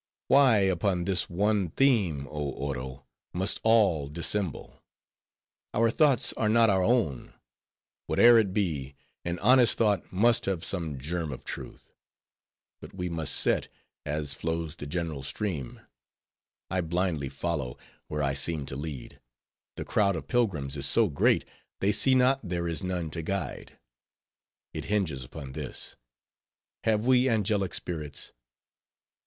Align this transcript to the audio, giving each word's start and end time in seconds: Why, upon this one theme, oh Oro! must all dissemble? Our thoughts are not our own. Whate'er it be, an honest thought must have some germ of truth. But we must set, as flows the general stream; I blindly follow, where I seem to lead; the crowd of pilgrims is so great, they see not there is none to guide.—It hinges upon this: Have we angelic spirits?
Why, 0.29 0.57
upon 0.57 1.03
this 1.03 1.29
one 1.29 1.69
theme, 1.69 2.25
oh 2.31 2.53
Oro! 2.53 3.05
must 3.33 3.59
all 3.61 4.09
dissemble? 4.09 4.81
Our 5.75 5.91
thoughts 5.91 6.33
are 6.33 6.49
not 6.49 6.71
our 6.71 6.81
own. 6.81 7.35
Whate'er 8.07 8.39
it 8.39 8.51
be, 8.51 8.95
an 9.23 9.37
honest 9.37 9.77
thought 9.77 10.11
must 10.11 10.45
have 10.47 10.65
some 10.65 10.97
germ 10.97 11.31
of 11.31 11.45
truth. 11.45 11.91
But 12.79 12.95
we 12.95 13.09
must 13.09 13.35
set, 13.35 13.67
as 14.03 14.33
flows 14.33 14.75
the 14.75 14.87
general 14.87 15.21
stream; 15.21 15.79
I 16.71 16.81
blindly 16.81 17.29
follow, 17.29 17.77
where 18.07 18.23
I 18.23 18.33
seem 18.33 18.65
to 18.65 18.75
lead; 18.75 19.21
the 19.75 19.85
crowd 19.85 20.15
of 20.15 20.27
pilgrims 20.27 20.75
is 20.77 20.87
so 20.87 21.09
great, 21.09 21.45
they 21.79 21.91
see 21.91 22.15
not 22.15 22.39
there 22.41 22.67
is 22.67 22.81
none 22.81 23.11
to 23.11 23.21
guide.—It 23.21 24.85
hinges 24.85 25.23
upon 25.23 25.51
this: 25.51 25.95
Have 26.85 27.05
we 27.05 27.29
angelic 27.29 27.75
spirits? 27.75 28.31